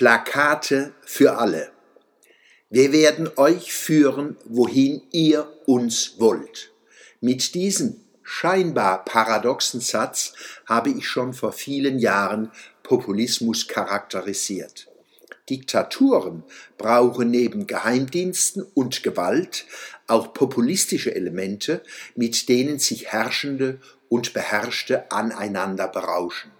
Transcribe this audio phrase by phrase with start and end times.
[0.00, 1.72] Plakate für alle.
[2.70, 6.72] Wir werden euch führen, wohin ihr uns wollt.
[7.20, 10.32] Mit diesem scheinbar paradoxen Satz
[10.64, 12.50] habe ich schon vor vielen Jahren
[12.82, 14.88] Populismus charakterisiert.
[15.50, 16.44] Diktaturen
[16.78, 19.66] brauchen neben Geheimdiensten und Gewalt
[20.06, 21.82] auch populistische Elemente,
[22.14, 26.52] mit denen sich Herrschende und Beherrschte aneinander berauschen.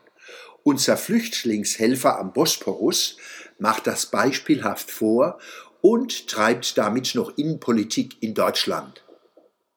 [0.62, 3.16] Unser Flüchtlingshelfer am Bosporus
[3.58, 5.38] macht das beispielhaft vor
[5.80, 9.02] und treibt damit noch Innenpolitik in Deutschland.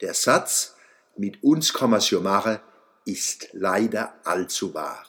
[0.01, 0.75] Der Satz
[1.15, 2.61] mit uns Kommerciomare
[3.05, 5.05] ist leider allzu wahr.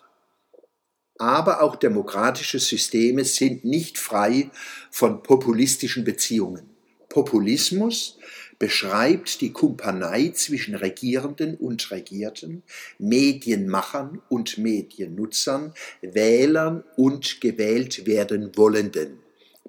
[1.18, 4.50] Aber auch demokratische Systeme sind nicht frei
[4.90, 6.70] von populistischen Beziehungen.
[7.08, 8.18] Populismus
[8.58, 12.62] beschreibt die Kumpanei zwischen Regierenden und Regierten,
[12.98, 19.18] Medienmachern und Mediennutzern, Wählern und gewählt werden Wollenden.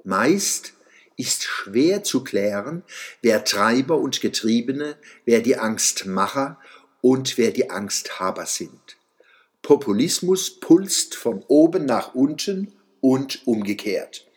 [0.03, 0.73] Meist
[1.17, 2.83] ist schwer zu klären,
[3.21, 6.59] wer Treiber und Getriebene, wer die Angstmacher
[7.01, 8.97] und wer die Angsthaber sind.
[9.61, 14.27] Populismus pulst von oben nach unten und umgekehrt.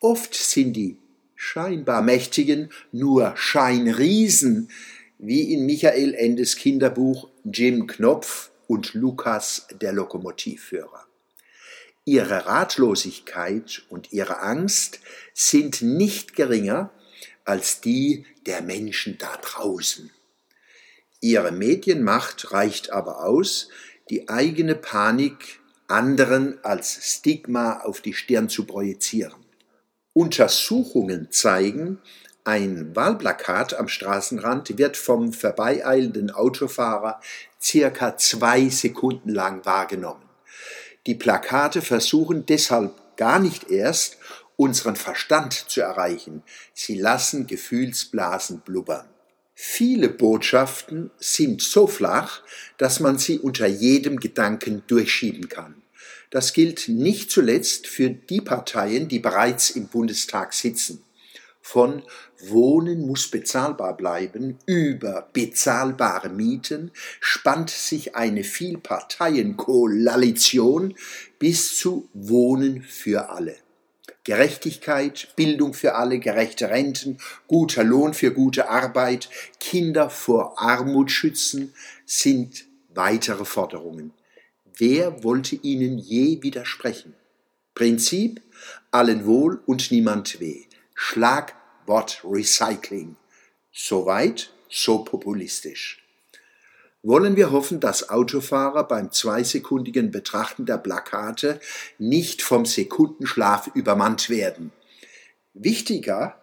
[0.00, 0.98] Oft sind die
[1.40, 4.70] scheinbar Mächtigen nur Scheinriesen,
[5.18, 11.06] wie in Michael Endes Kinderbuch Jim Knopf und Lukas der Lokomotivführer.
[12.04, 14.98] Ihre Ratlosigkeit und ihre Angst
[15.32, 16.90] sind nicht geringer
[17.44, 20.10] als die der Menschen da draußen.
[21.20, 23.68] Ihre Medienmacht reicht aber aus,
[24.10, 29.47] die eigene Panik anderen als Stigma auf die Stirn zu projizieren.
[30.18, 32.00] Untersuchungen zeigen,
[32.42, 37.20] ein Wahlplakat am Straßenrand wird vom vorbeieilenden Autofahrer
[37.62, 40.28] circa zwei Sekunden lang wahrgenommen.
[41.06, 44.16] Die Plakate versuchen deshalb gar nicht erst,
[44.56, 46.42] unseren Verstand zu erreichen.
[46.74, 49.06] Sie lassen Gefühlsblasen blubbern.
[49.54, 52.42] Viele Botschaften sind so flach,
[52.76, 55.80] dass man sie unter jedem Gedanken durchschieben kann.
[56.30, 61.02] Das gilt nicht zuletzt für die Parteien, die bereits im Bundestag sitzen.
[61.60, 62.02] Von
[62.40, 70.94] Wohnen muss bezahlbar bleiben über bezahlbare Mieten spannt sich eine Vielparteienkoalition
[71.38, 73.56] bis zu Wohnen für alle.
[74.24, 79.28] Gerechtigkeit, Bildung für alle, gerechte Renten, guter Lohn für gute Arbeit,
[79.58, 81.74] Kinder vor Armut schützen
[82.06, 84.12] sind weitere Forderungen.
[84.80, 87.14] Wer wollte ihnen je widersprechen?
[87.74, 88.40] Prinzip
[88.92, 90.66] allen wohl und niemand weh.
[90.94, 93.16] Schlagwort Recycling.
[93.72, 96.04] Soweit, so populistisch.
[97.02, 101.60] Wollen wir hoffen, dass Autofahrer beim zweisekundigen Betrachten der Plakate
[101.98, 104.70] nicht vom Sekundenschlaf übermannt werden.
[105.54, 106.40] Wichtiger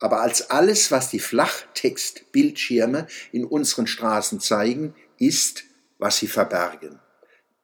[0.00, 5.64] aber als alles, was die Flachtextbildschirme in unseren Straßen zeigen, ist,
[5.96, 7.00] was sie verbergen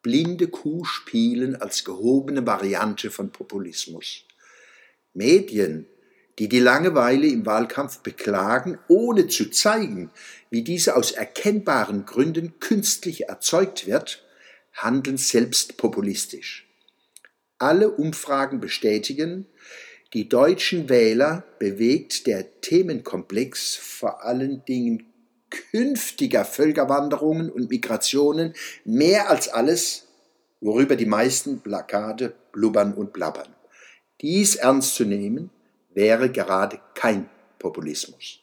[0.03, 4.25] blinde Kuh spielen als gehobene Variante von Populismus.
[5.12, 5.87] Medien,
[6.38, 10.10] die die Langeweile im Wahlkampf beklagen, ohne zu zeigen,
[10.49, 14.25] wie diese aus erkennbaren Gründen künstlich erzeugt wird,
[14.72, 16.66] handeln selbst populistisch.
[17.59, 19.47] Alle Umfragen bestätigen,
[20.15, 25.09] die deutschen Wähler bewegt der Themenkomplex vor allen Dingen
[25.50, 30.06] künftiger Völkerwanderungen und Migrationen mehr als alles,
[30.61, 33.55] worüber die meisten Plakate blubbern und blabbern.
[34.21, 35.50] Dies ernst zu nehmen,
[35.93, 37.28] wäre gerade kein
[37.59, 38.41] Populismus.